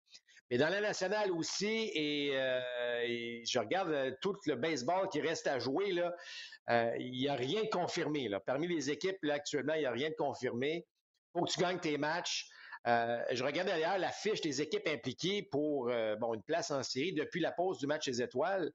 [0.51, 2.61] Mais dans la nationale aussi, et, euh,
[3.43, 6.15] je regarde tout le baseball qui reste à jouer, là,
[6.99, 8.27] il n'y a rien de confirmé.
[8.29, 8.39] Là.
[8.39, 10.85] Parmi les équipes, là, actuellement, il n'y a rien de confirmé.
[11.33, 12.47] Il faut que tu gagnes tes matchs.
[12.87, 16.83] Euh, je regarde d'ailleurs la fiche des équipes impliquées pour euh, bon, une place en
[16.83, 18.71] série depuis la pause du match des étoiles.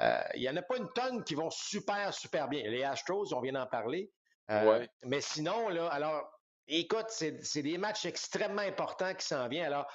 [0.00, 2.62] Euh, il n'y en a pas une tonne qui vont super, super bien.
[2.68, 4.10] Les Astros, on vient d'en parler.
[4.48, 6.22] Mais sinon, là, alors,
[6.66, 9.66] écoute, c'est des matchs extrêmement importants qui s'en viennent.
[9.66, 9.86] Alors,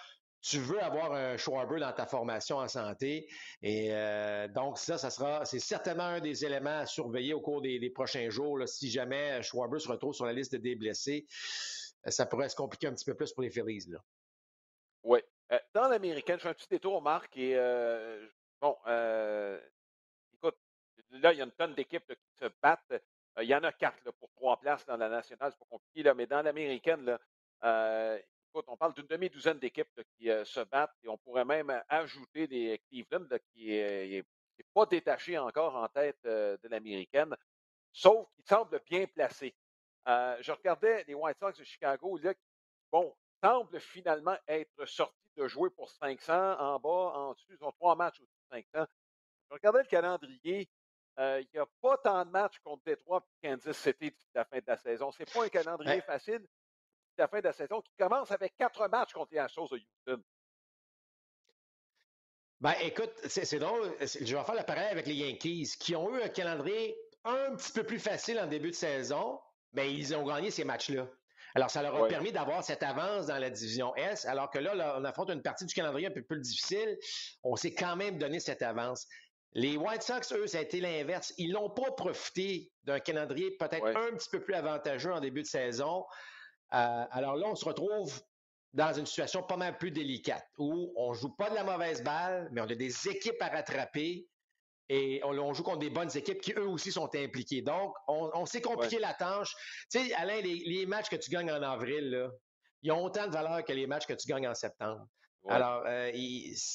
[0.42, 3.28] tu veux avoir un Schwarber dans ta formation en santé.
[3.62, 3.90] Et
[4.56, 8.30] donc, ça, ça sera, c'est certainement un des éléments à surveiller au cours des, prochains
[8.30, 8.58] jours.
[8.66, 11.28] si jamais Schwarber se retrouve sur la liste des blessés.
[12.08, 13.90] Euh, ça pourrait se compliquer un petit peu plus pour les Phillies.
[13.90, 14.00] Là.
[15.04, 15.20] Oui.
[15.52, 18.28] Euh, dans l'américaine, je fais un petit détour, Marc, et euh,
[18.62, 18.76] bon,
[20.34, 20.58] écoute,
[21.12, 22.94] là, il y a une tonne d'équipes qui se battent.
[23.42, 26.14] il y en a quatre pour trois places dans la nationale, c'est pas compliqué, là,
[26.14, 27.18] mais dans l'américaine,
[27.64, 32.80] écoute, on parle d'une demi-douzaine d'équipes qui se battent et on pourrait même ajouter des
[32.88, 34.24] Cleveland qui n'est
[34.72, 37.36] pas détaché encore en tête de l'américaine,
[37.92, 39.56] sauf qu'il semble bien placé.
[40.10, 42.42] Euh, je regardais les White Sox de Chicago, là, qui,
[42.92, 47.54] bon, semblent finalement être sortis de jouer pour 500 en bas, en dessous.
[47.54, 48.88] Ils ont trois matchs au-dessus de 500.
[49.50, 50.70] Je regardais le calendrier.
[51.20, 54.46] Euh, il n'y a pas tant de matchs contre Détroit et Kansas City d'ici la
[54.46, 55.12] fin de la saison.
[55.12, 58.56] Ce n'est pas un calendrier facile d'ici la fin de la saison qui commence avec
[58.58, 60.24] quatre matchs contre les Astros de Houston.
[62.62, 63.96] Ben, écoute, c'est drôle.
[64.02, 67.72] Je vais faire le pareil avec les Yankees qui ont eu un calendrier un petit
[67.74, 69.40] peu plus facile en début de saison,
[69.74, 71.08] mais ils ont gagné ces matchs-là.
[71.56, 74.96] Alors, ça leur a permis d'avoir cette avance dans la division S, alors que là,
[75.00, 76.98] on affronte une partie du calendrier un peu plus difficile.
[77.44, 79.08] On s'est quand même donné cette avance.
[79.54, 81.34] Les White Sox, eux, ça a été l'inverse.
[81.38, 85.48] Ils n'ont pas profité d'un calendrier peut-être un petit peu plus avantageux en début de
[85.48, 86.06] saison.
[86.74, 88.22] Euh, alors là, on se retrouve
[88.74, 92.48] dans une situation pas mal plus délicate où on joue pas de la mauvaise balle,
[92.52, 94.28] mais on a des équipes à rattraper
[94.90, 97.62] et on, joue contre des bonnes équipes qui, eux aussi, sont impliquées.
[97.62, 99.56] Donc, on, s'est compliqué la tâche.
[99.92, 102.30] Tu sais, Alain, les, matchs que tu gagnes en avril, là,
[102.82, 105.06] ils ont autant de valeur que les matchs que tu gagnes en septembre.
[105.48, 106.12] Alors, euh,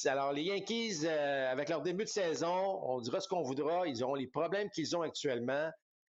[0.07, 4.05] alors, les Yankees, euh, avec leur début de saison, on dira ce qu'on voudra, ils
[4.05, 5.71] ont les problèmes qu'ils ont actuellement.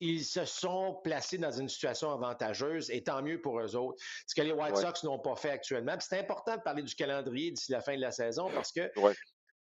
[0.01, 3.97] Ils se sont placés dans une situation avantageuse et tant mieux pour eux autres.
[4.27, 5.95] Ce que les White Sox n'ont pas fait actuellement.
[5.99, 8.91] C'est important de parler du calendrier d'ici la fin de la saison parce que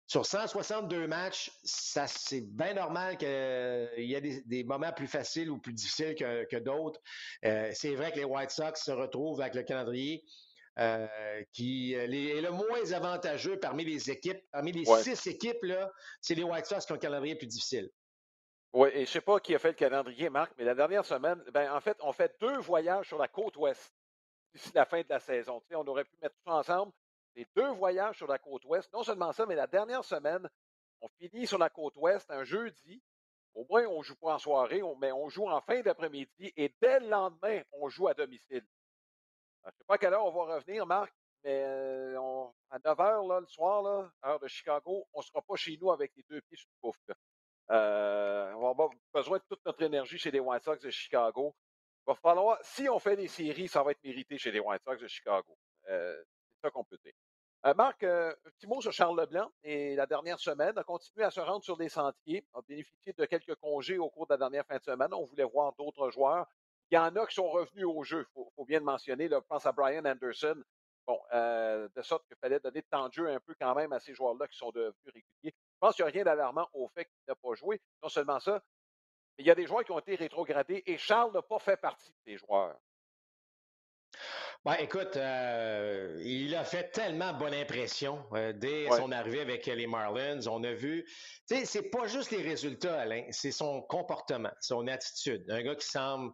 [0.07, 3.29] sur 162 matchs, ça c'est bien normal qu'il
[4.05, 7.01] y ait des, moments plus faciles ou plus difficiles que, d'autres.
[7.45, 10.25] Euh, c'est vrai que les White Sox se retrouvent avec le calendrier
[10.79, 11.07] euh,
[11.53, 14.43] qui est le moins avantageux parmi les équipes.
[14.51, 15.65] Parmi les six équipes,
[16.21, 17.91] c'est les White Sox qui ont le calendrier plus difficile.
[18.75, 21.05] Oui, et je ne sais pas qui a fait le calendrier, Marc, mais la dernière
[21.05, 23.93] semaine, ben, en fait, on fait deux voyages sur la côte ouest
[24.55, 25.63] d'ici la fin de la saison.
[25.73, 26.93] on aurait pu mettre tout ensemble
[27.35, 28.93] les deux voyages sur la côte ouest.
[28.93, 30.49] Non seulement ça, mais la dernière semaine,
[31.01, 33.03] on finit sur la côte ouest un jeudi.
[33.55, 37.01] Au moins, on joue pas en soirée, mais on joue en fin d'après-midi et dès
[37.01, 38.65] le lendemain, on joue à domicile.
[39.63, 41.13] Je ne sais pas à quelle heure on va revenir, Marc,
[41.45, 42.19] mais euh,
[42.71, 45.91] à 9 h le soir, là, heure de Chicago, on ne sera pas chez nous
[45.91, 46.97] avec les deux pieds sur le pouf.
[47.71, 51.55] Euh, on va avoir besoin de toute notre énergie chez les White Sox de Chicago.
[52.07, 54.83] Il va falloir, si on fait des séries, ça va être mérité chez les White
[54.83, 55.57] Sox de Chicago.
[55.89, 56.23] Euh,
[56.63, 56.87] ça qu'on.
[57.65, 59.51] Euh, Marc, un petit mot sur Charles Leblanc.
[59.63, 63.25] Et la dernière semaine, a continué à se rendre sur des sentiers, a bénéficié de
[63.25, 65.13] quelques congés au cours de la dernière fin de semaine.
[65.13, 66.47] On voulait voir d'autres joueurs.
[66.91, 69.29] Il y en a qui sont revenus au jeu, il faut, bien le mentionner.
[69.29, 70.63] Je pense à Brian Anderson.
[71.07, 73.99] Bon, de sorte qu'il fallait donner de temps de jeu un peu quand même à
[73.99, 75.55] ces joueurs-là qui sont devenus réguliers.
[75.55, 77.81] Je pense qu'il n'y a rien d'alarmant au fait qu'il n'a pas joué.
[78.03, 78.63] Non seulement ça,
[79.39, 82.11] il y a des joueurs qui ont été rétrogradés et Charles n'a pas fait partie
[82.11, 82.77] de ces joueurs.
[84.65, 89.89] Ben, écoute, euh, il a fait tellement bonne impression euh, dès son arrivée avec les
[89.89, 90.47] Marlins.
[90.47, 91.05] On a vu,
[91.49, 95.45] tu sais, c'est pas juste les résultats, Alain, c'est son comportement, son attitude.
[95.51, 96.33] Un gars qui semble,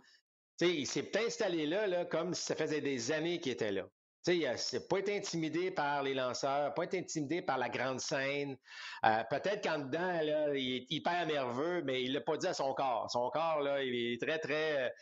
[0.59, 3.73] tu sais, il s'est installé là, là, comme si ça faisait des années qu'il était
[3.73, 3.85] là.
[4.27, 7.71] Tu sais, il n'a pas été intimidé par les lanceurs, pas été intimidé par la
[7.71, 8.59] grande scène.
[9.07, 12.53] Euh, peut-être qu'en dedans, là, il est hyper nerveux, mais il l'a pas dit à
[12.53, 13.11] son corps.
[13.11, 14.93] Son corps, là, il est très, très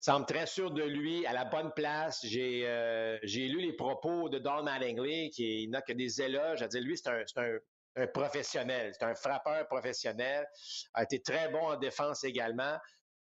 [0.00, 2.20] semble très sûr de lui, à la bonne place.
[2.24, 6.62] J'ai euh, lu les propos de Don Mattingly, qui n'a que des éloges.
[6.62, 10.46] À dire, lui, c'est un, professionnel, c'est un frappeur professionnel,
[10.94, 12.78] a été très bon en défense également.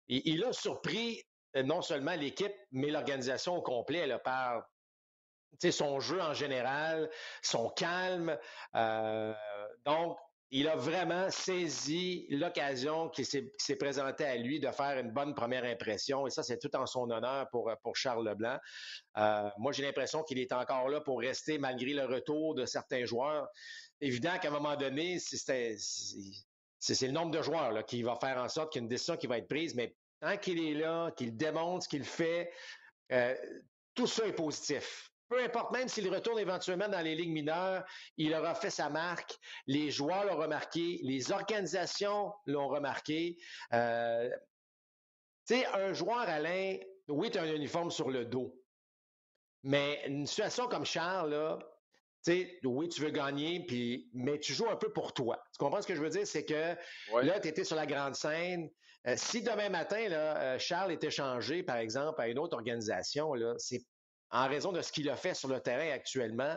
[0.09, 1.23] Et, il a surpris
[1.57, 4.65] euh, non seulement l'équipe, mais l'organisation au complet par
[5.71, 7.09] son jeu en général,
[7.43, 8.37] son calme.
[8.75, 9.33] Euh,
[9.85, 10.19] donc,
[10.57, 15.65] il a vraiment saisi l'occasion qui s'est présentée à lui de faire une bonne première
[15.65, 16.29] impression.
[16.29, 18.59] Et ça, c'est tout en son honneur pour, Charles Leblanc.
[19.17, 23.05] Euh, moi, j'ai l'impression qu'il est encore là pour rester malgré le retour de certains
[23.05, 23.49] joueurs.
[24.01, 28.73] Évident qu'à un moment donné, c'est le nombre de joueurs qui va faire en sorte
[28.73, 29.75] qu'il y une décision qui va être prise.
[29.75, 32.53] Mais tant qu'il est là, qu'il démontre ce qu'il fait,
[33.11, 33.35] euh,
[33.93, 37.85] tout ça est positif peu importe, même s'il retourne éventuellement dans les ligues mineures,
[38.17, 39.39] il aura fait sa marque.
[39.67, 43.37] Les joueurs l'ont remarqué, les organisations l'ont remarqué.
[43.73, 44.29] Euh,
[45.47, 48.59] tu sais, un joueur, Alain, oui, tu as un uniforme sur le dos.
[49.63, 51.59] Mais une situation comme Charles, là,
[52.25, 55.43] tu sais, oui, tu veux gagner, puis, mais tu joues un peu pour toi.
[55.53, 56.27] Tu comprends ce que je veux dire?
[56.27, 56.75] C'est que
[57.23, 58.71] là, tu étais sur la grande scène.
[59.07, 63.35] Euh, si demain matin, là, euh, Charles était changé, par exemple, à une autre organisation,
[63.35, 63.85] là, c'est
[64.35, 66.57] en raison de ce qu'il a fait sur le terrain actuellement,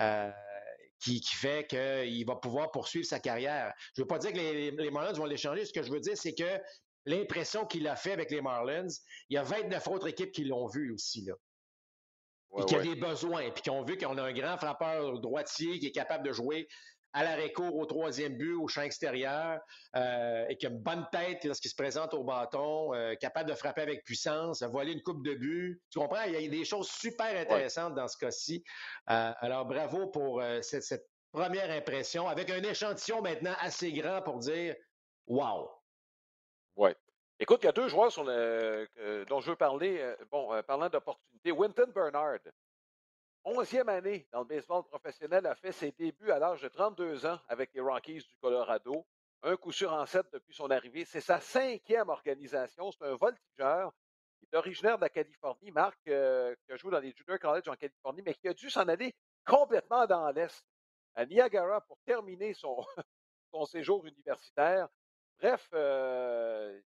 [0.00, 0.30] euh,
[1.00, 3.74] qui, fait qu'il va pouvoir poursuivre sa carrière.
[3.94, 5.64] Je ne veux pas dire que les, Marlins vont l'échanger.
[5.64, 6.60] Ce que je veux dire, c'est que
[7.04, 8.88] l'impression qu'il a fait avec les Marlins,
[9.28, 11.22] il y a 29 autres équipes qui l'ont vu aussi.
[11.22, 11.34] Là.
[12.58, 15.80] et qui a des besoins, puis qui ont vu qu'on a un grand frappeur droitier
[15.80, 16.68] qui est capable de jouer
[17.16, 19.58] à l'arrêt-court au troisième but, au champ extérieur,
[19.96, 23.54] euh, et qui a une bonne tête lorsqu'il se présente au bâton, euh, capable de
[23.54, 25.80] frapper avec puissance, voler une coupe de but.
[25.90, 26.24] Tu comprends?
[26.26, 28.62] Il y a des choses super intéressantes dans ce cas-ci.
[29.08, 34.74] Euh, alors, bravo pour cette, première impression, avec un échantillon maintenant assez grand pour dire
[35.26, 35.70] Wow!
[36.76, 36.90] Oui.
[37.38, 40.14] Écoute, il y a deux joueurs dont je veux parler.
[40.30, 41.50] bon, parlant d'opportunités.
[41.50, 42.40] Winton Bernard,
[43.46, 47.38] onzième année dans le baseball professionnel, a fait ses débuts à l'âge de 32 ans
[47.48, 49.06] avec les Rockies du Colorado.
[49.42, 51.04] Un coup sur en sept depuis son arrivée.
[51.04, 52.90] C'est sa cinquième organisation.
[52.90, 53.92] C'est un voltigeur.
[54.42, 55.70] Il est originaire de la Californie.
[55.70, 58.68] Marc, euh, qui a joué dans les Junior College en Californie, mais qui a dû
[58.68, 60.66] s'en aller complètement dans l'Est,
[61.14, 62.84] à Niagara, pour terminer son,
[63.70, 64.88] séjour universitaire.
[65.38, 66.80] Bref, euh,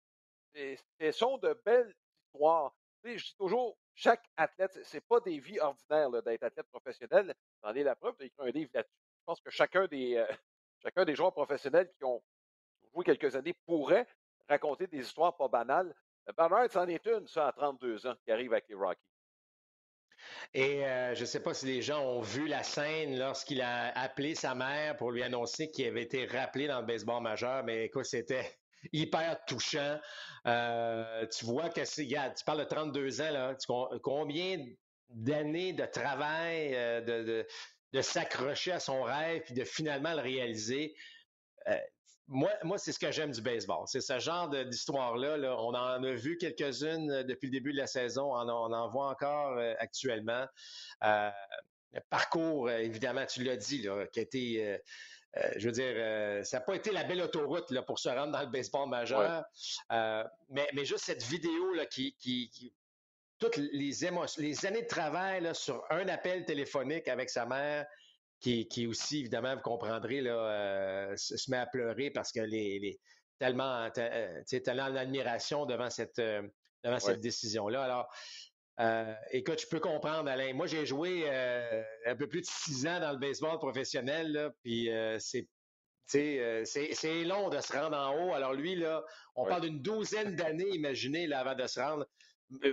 [0.54, 1.96] ce sont de belles
[2.26, 2.76] histoires.
[3.06, 7.36] je dis toujours, chaque athlète, c'est pas des vies ordinaires d'être athlète professionnel.
[7.62, 8.94] J'en ai la preuve, tu écrit un livre là-dessus.
[8.96, 10.26] Je pense que chacun des, euh,
[10.84, 12.24] chacun des joueurs professionnels qui ont
[12.94, 14.08] joué quelques années pourrait
[14.48, 15.94] raconter des histoires pas banales.
[16.30, 19.02] Euh, Bernard, c'en est une, ça, à 32 ans, qui arrive avec les Rockies.
[20.54, 23.98] Et euh, je ne sais pas si les gens ont vu la scène lorsqu'il a
[24.00, 27.86] appelé sa mère pour lui annoncer qu'il avait été rappelé dans le baseball majeur, mais
[27.86, 28.60] écoute, c'était
[28.94, 30.00] hyper touchant.
[30.46, 33.56] Euh, tu vois que c'est, tu parles de 32 ans,
[34.02, 34.66] combien
[35.10, 37.46] d'années de travail, euh,
[37.94, 40.94] de, s'accrocher à son rêve puis de finalement le réaliser.
[41.68, 41.78] Euh,
[42.28, 43.86] moi, moi c'est ce que j'aime du baseball.
[43.88, 45.38] C'est ce genre d'histoire-là.
[45.38, 45.58] Là.
[45.60, 48.32] On en a vu quelques-unes depuis le début de la saison.
[48.32, 50.46] On en, voit encore actuellement.
[52.12, 54.80] parcours, évidemment, tu l'as dit, qui a été
[55.58, 58.32] je veux dire, euh, ça n'a pas été la belle autoroute là, pour se rendre
[58.32, 59.44] dans le baseball majeur.
[59.92, 62.74] Euh, mais, mais, juste cette vidéo là, qui, qui,
[63.38, 67.86] toutes les émotions, les années de travail là, sur un appel téléphonique avec sa mère,
[68.40, 73.00] qui, qui aussi, évidemment, vous comprendrez, là, se met à pleurer parce que les, les
[73.38, 76.22] tellement, tellement en admiration devant cette,
[76.84, 77.84] devant cette décision-là.
[77.84, 78.10] Alors,
[78.80, 80.54] euh, écoute, je peux comprendre, Alain.
[80.54, 84.90] Moi, j'ai joué euh, un peu plus de six ans dans le baseball professionnel, puis
[84.90, 85.48] euh, c'est
[86.08, 88.34] c'est long de se rendre en haut.
[88.34, 89.04] Alors lui, là,
[89.36, 92.08] on parle d'une douzaine d'années, imaginez, là, avant de se rendre.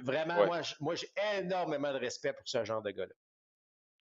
[0.04, 3.12] Vraiment, moi, moi j'ai énormément de respect pour ce genre de gars-là.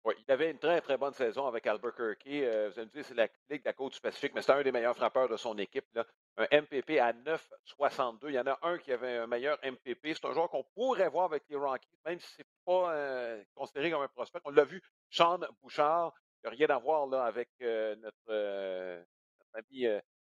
[0.04, 2.26] Oui, il avait une très, très bonne saison avec Albuquerque.
[2.26, 4.52] Euh, vous allez me dire, c'est la Ligue de la Côte du Pacifique, mais c'est
[4.52, 5.86] un des meilleurs frappeurs de son équipe.
[5.94, 6.04] Là.
[6.36, 8.28] Un MPP à 9,62.
[8.28, 10.08] Il y en a un qui avait un meilleur MPP.
[10.12, 13.42] C'est un joueur qu'on pourrait voir avec les Rockies, même si ce n'est pas euh,
[13.54, 14.40] considéré comme un prospect.
[14.44, 16.12] On l'a vu, Sean Bouchard,
[16.42, 19.06] il n'y a rien à voir là, avec euh, notre,
[19.54, 19.86] ami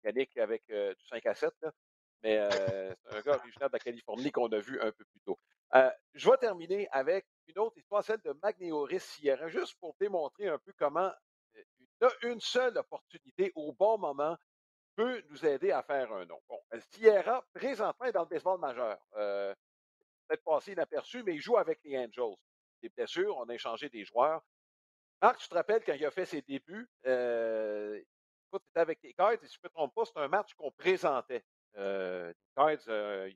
[0.04, 1.50] Yannick avec du 5 à 7.
[2.22, 5.38] Mais c'est un gars originaire de la Californie qu'on a vu un peu plus tôt.
[6.14, 10.58] Je vais terminer avec une autre histoire, celle de Magnéoris Sierra, juste pour démontrer un
[10.58, 11.12] peu comment
[12.22, 14.36] une seule opportunité au bon moment
[14.96, 16.40] peut nous aider à faire un nom.
[16.48, 16.60] Bon,
[16.90, 18.98] Sierra, présentement, est dans le baseball majeur.
[19.16, 19.54] Euh,
[20.26, 22.36] peut-être passé inaperçu, mais il joue avec les Angels.
[22.82, 24.42] Des blessures, on a échangé des joueurs.
[25.22, 28.00] Marc, tu te rappelles quand il a fait ses débuts, euh,
[28.46, 30.70] écoute, avec les Cards, et si je ne me trompe pas, c'est un match qu'on
[30.70, 31.44] présentait.
[31.76, 33.30] Euh, les Cards, euh,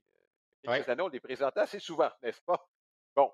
[0.63, 2.69] quelques années, on les présentait assez souvent, n'est-ce pas?
[3.15, 3.33] Bon,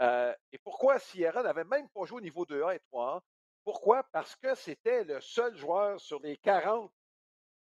[0.00, 3.20] euh, et pourquoi Sierra n'avait même pas joué au niveau 2A et 3A?
[3.64, 4.04] Pourquoi?
[4.12, 6.92] Parce que c'était le seul joueur sur les 40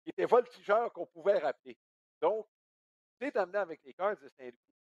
[0.03, 1.79] qui était voltigeur qu'on pouvait rappeler.
[2.20, 2.48] Donc,
[3.20, 4.75] il s'est amené avec les Cards de Saint-Louis.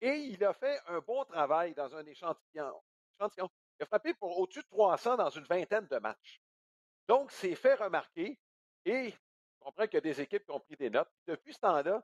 [0.00, 2.82] Et il a fait un bon travail dans un échantillon.
[3.18, 3.48] échantillon.
[3.78, 6.40] Il a frappé pour au-dessus de 300 dans une vingtaine de matchs.
[7.06, 8.38] Donc, c'est fait remarquer.
[8.84, 9.16] Et je
[9.60, 11.10] comprends qu'il y a des équipes qui ont pris des notes.
[11.26, 12.02] Depuis ce temps-là,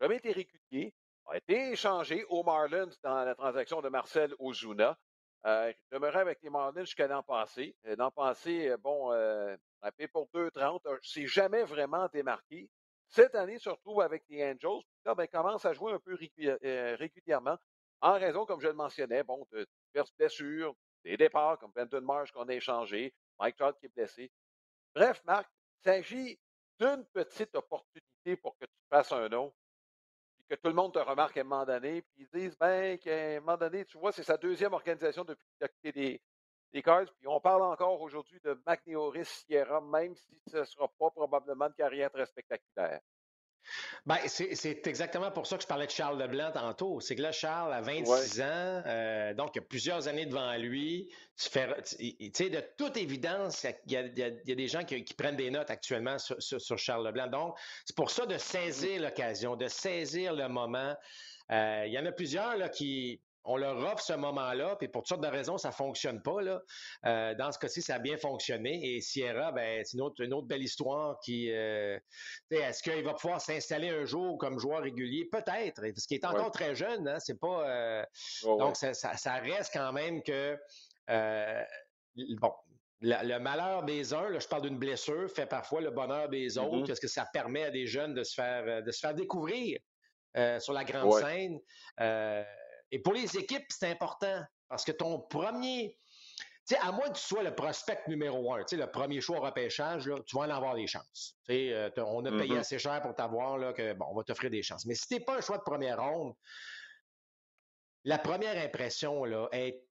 [0.00, 0.94] il a jamais été régulier
[1.26, 4.98] a été échangé aux Marlins dans la transaction de Marcel Ozuna.
[5.46, 7.76] Euh, demeurait avec les Marlins jusqu'à l'an passé.
[7.86, 12.68] Euh, l'an passé, euh, bon, euh, rappelé pour 2,30, c'est jamais vraiment démarqué.
[13.08, 14.82] Cette année, il se retrouve avec les Angels.
[15.04, 17.56] Là, ben, commence à jouer un peu régulièrement,
[18.00, 22.32] en raison, comme je le mentionnais, bon, de diverses blessures, des départs comme Benton Marsh
[22.32, 24.32] qu'on a échangé, Mike Trout qui est blessé.
[24.94, 26.40] Bref, Marc, il s'agit
[26.80, 29.54] d'une petite opportunité pour que tu fasses un nom
[30.48, 33.36] que tout le monde te remarque à un moment donné, puis ils disent ben, qu'à
[33.36, 36.20] un moment donné, tu vois, c'est sa deuxième organisation depuis qu'il a des,
[36.72, 37.12] des Cards.
[37.18, 41.66] Puis on parle encore aujourd'hui de McNeoris Sierra, même si ce ne sera pas probablement
[41.66, 43.00] une carrière très spectaculaire.
[44.06, 47.00] Ben, c'est exactement pour ça que je parlais de Charles Leblanc tantôt.
[47.00, 48.44] C'est que là, Charles a 26 ans,
[48.86, 51.08] euh, donc il a plusieurs années devant lui.
[51.36, 51.50] Tu
[52.32, 56.78] sais, de toute évidence, il y, a, des gens qui, prennent des notes actuellement sur,
[56.78, 57.26] Charles Leblanc.
[57.26, 60.94] Donc, c'est pour ça de saisir l'occasion, de saisir le moment.
[61.52, 65.02] Euh, il y en a plusieurs là, qui, on leur offre ce moment-là, puis pour
[65.02, 66.42] toutes sortes de raisons, ça ne fonctionne pas.
[66.42, 66.60] Là.
[67.06, 68.96] Euh, dans ce cas-ci, ça a bien fonctionné.
[68.96, 71.50] Et Sierra, ben, c'est une autre, belle histoire qui.
[71.52, 71.98] Euh,
[72.50, 75.28] est-ce qu'il va pouvoir s'installer un jour comme joueur régulier?
[75.30, 77.06] Peut-être, parce qu'il est encore très jeune.
[77.08, 77.68] Hein, c'est pas.
[77.68, 78.04] Euh,
[78.42, 80.58] donc, ça, reste quand même que.
[81.08, 82.52] bon,
[83.00, 86.68] le, malheur des uns, là, je parle d'une blessure, fait parfois le bonheur des mm-hmm.
[86.68, 89.78] autres, parce que ça permet à des jeunes de se faire, de se faire découvrir
[90.58, 91.60] sur la grande scène?
[92.92, 95.98] Et pour les équipes, c'est important parce que ton premier,
[96.66, 99.20] tu sais, à moins que tu sois le prospect numéro un, tu sais, le premier
[99.20, 101.36] choix au repêchage, là, tu vas en avoir des chances.
[101.48, 102.58] Tu sais, euh, on a payé mm-hmm.
[102.58, 104.86] assez cher pour t'avoir, là, que, bon, on va t'offrir des chances.
[104.86, 106.34] Mais si tu n'es pas un choix de première ronde,
[108.04, 109.82] la première impression, là, est,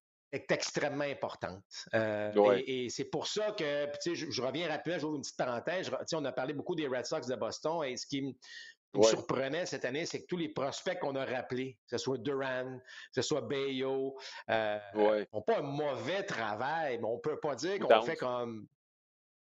[0.49, 1.63] extrêmement importante.
[1.93, 5.89] Euh, et, c'est pour ça que, tu sais, je, reviens rapidement, j'ouvre une petite parenthèse.
[6.11, 8.37] On a parlé beaucoup des Red Sox de Boston et ce qui,
[8.95, 12.17] me surprenait cette année, c'est que tous les prospects qu'on a rappelés, que ce soit
[12.17, 12.79] Duran,
[13.13, 14.17] que ce soit Bayo,
[14.49, 14.79] euh,
[15.33, 18.67] n'ont pas un mauvais travail, mais on peut pas dire qu'on fait comme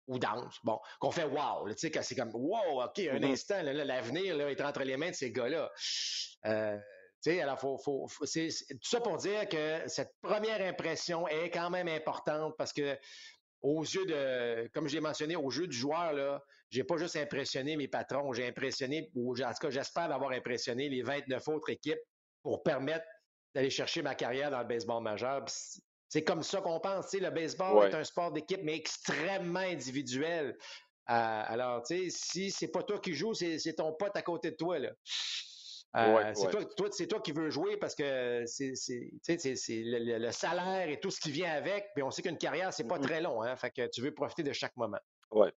[0.09, 3.33] ou danse, bon, qu'on fait wow, tu sais, c'est comme wow, ok, un mm-hmm.
[3.33, 5.71] instant, l'avenir est entre les mains de ces gars-là.
[6.47, 6.77] Euh,
[7.23, 11.51] tu sais, alors, faut, faut, c'est tout ça pour dire que cette première impression est
[11.51, 12.99] quand même importante parce que
[13.63, 17.77] aux yeux de, comme j'ai mentionné, aux yeux du joueur, là, j'ai pas juste impressionné
[17.77, 22.01] mes patrons, j'ai impressionné, ou en tout cas, j'espère d'avoir impressionné les 29 autres équipes
[22.43, 23.05] pour permettre
[23.55, 25.45] d'aller chercher ma carrière dans le baseball majeur.
[26.09, 27.13] C'est comme ça qu'on pense.
[27.13, 30.57] Le baseball est un sport d'équipe, mais extrêmement individuel.
[31.11, 34.53] Euh, alors, tu sais, si c'est pas toi qui joues, c'est ton pote à côté
[34.53, 34.79] de toi.
[34.79, 34.93] Là.
[35.95, 38.73] Euh, c'est toi, toi qui veux jouer parce que c'est,
[39.69, 41.89] le, le, salaire et tout ce qui vient avec.
[41.95, 43.43] Puis on sait qu'une carrière, c'est pas très long.
[43.43, 45.01] Hein, fait que tu veux profiter de chaque moment.
[45.33, 45.49] Oui.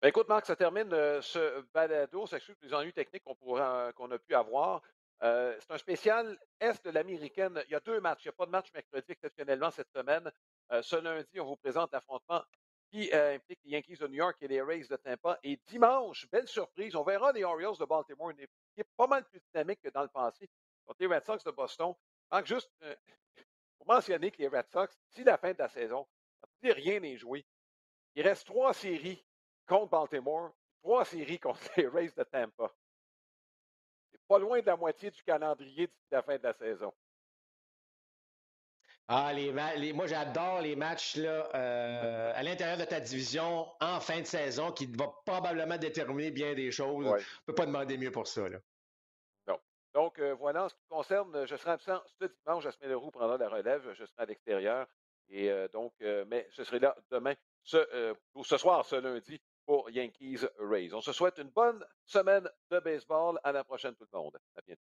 [0.00, 2.26] Ben, écoute, Marc, ça termine euh, ce balado.
[2.26, 4.80] Ça exclut les ennuis techniques qu'on, pourra, qu'on a pu avoir.
[5.22, 7.60] Euh, c'est un spécial Est de l'américaine.
[7.66, 8.24] Il y a deux matchs.
[8.24, 10.30] Il n'y a pas de match mercredi exceptionnellement cette semaine.
[10.70, 12.44] ce lundi, on vous présente l'affrontement
[12.92, 15.38] qui implique les Yankees de New York et les Rays de Tampa.
[15.42, 19.40] Et dimanche, belle surprise, on verra les Orioles de Baltimore, une équipe pas mal plus
[19.52, 20.48] dynamique que dans le passé,
[20.86, 21.92] contre les Red Sox de Boston.
[22.30, 22.94] Donc, juste euh,
[23.76, 26.06] pour mentionner que les Red Sox, d'ici la fin de la saison,
[26.62, 27.44] rien n'est joué.
[28.14, 29.24] Il reste trois séries
[29.68, 30.50] contre Baltimore,
[30.82, 32.72] trois séries contre les Rays de Tampa.
[34.10, 36.92] C'est pas loin de la moitié du calendrier d'ici la fin de la saison.
[39.10, 44.20] Ah, les, moi, j'adore les matchs là, euh, à l'intérieur de ta division en fin
[44.20, 47.06] de saison qui va probablement déterminer bien des choses.
[47.06, 48.46] On ne peut pas demander mieux pour ça.
[48.50, 48.58] Là.
[49.94, 52.62] Donc, euh, voilà, en ce qui concerne, je serai absent ce dimanche.
[52.62, 53.82] Jasmin Leroux prendra la relève.
[53.94, 54.86] Je serai à l'extérieur.
[55.30, 58.14] Et euh, donc, mais je serai là demain, ce,
[58.44, 60.94] ce soir, ce lundi, pour Yankees Rays.
[60.94, 63.38] On se souhaite une bonne semaine de baseball.
[63.44, 64.38] À la prochaine, tout le monde.
[64.56, 64.80] À bientôt.